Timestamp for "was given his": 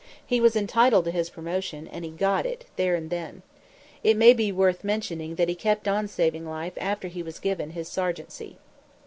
7.21-7.87